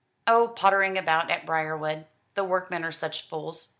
"Oh, 0.25 0.47
pottering 0.47 0.97
about 0.97 1.29
at 1.29 1.45
Briarwood. 1.45 2.07
The 2.33 2.43
workmen 2.43 2.83
are 2.83 2.91
such 2.91 3.21
fools. 3.27 3.69